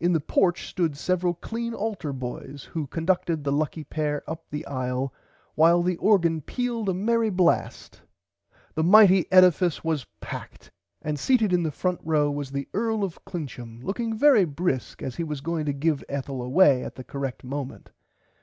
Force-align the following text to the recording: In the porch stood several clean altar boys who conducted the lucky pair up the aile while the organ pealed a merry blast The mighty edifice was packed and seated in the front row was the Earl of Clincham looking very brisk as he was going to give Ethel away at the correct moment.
In 0.00 0.14
the 0.14 0.20
porch 0.20 0.66
stood 0.70 0.96
several 0.96 1.34
clean 1.34 1.74
altar 1.74 2.14
boys 2.14 2.64
who 2.72 2.86
conducted 2.86 3.44
the 3.44 3.52
lucky 3.52 3.84
pair 3.84 4.22
up 4.26 4.46
the 4.48 4.66
aile 4.66 5.12
while 5.54 5.82
the 5.82 5.98
organ 5.98 6.40
pealed 6.40 6.88
a 6.88 6.94
merry 6.94 7.28
blast 7.28 8.00
The 8.74 8.82
mighty 8.82 9.30
edifice 9.30 9.84
was 9.84 10.06
packed 10.22 10.72
and 11.02 11.18
seated 11.18 11.52
in 11.52 11.62
the 11.62 11.70
front 11.70 12.00
row 12.02 12.30
was 12.30 12.50
the 12.52 12.68
Earl 12.72 13.04
of 13.04 13.22
Clincham 13.26 13.82
looking 13.84 14.16
very 14.16 14.46
brisk 14.46 15.02
as 15.02 15.16
he 15.16 15.24
was 15.24 15.42
going 15.42 15.66
to 15.66 15.74
give 15.74 16.02
Ethel 16.08 16.40
away 16.40 16.82
at 16.82 16.94
the 16.94 17.04
correct 17.04 17.44
moment. 17.44 17.90